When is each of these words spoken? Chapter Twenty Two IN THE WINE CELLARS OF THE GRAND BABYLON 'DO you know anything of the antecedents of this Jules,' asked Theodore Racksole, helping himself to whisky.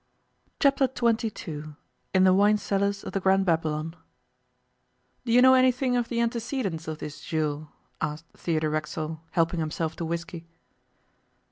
Chapter 0.59 0.87
Twenty 0.87 1.29
Two 1.29 1.75
IN 2.11 2.23
THE 2.23 2.33
WINE 2.33 2.57
CELLARS 2.57 3.03
OF 3.03 3.13
THE 3.13 3.19
GRAND 3.19 3.45
BABYLON 3.45 3.95
'DO 5.25 5.31
you 5.31 5.43
know 5.43 5.53
anything 5.53 5.95
of 5.95 6.07
the 6.09 6.19
antecedents 6.21 6.87
of 6.87 6.97
this 6.97 7.21
Jules,' 7.23 7.67
asked 8.01 8.25
Theodore 8.35 8.71
Racksole, 8.71 9.21
helping 9.29 9.59
himself 9.59 9.95
to 9.97 10.05
whisky. 10.05 10.47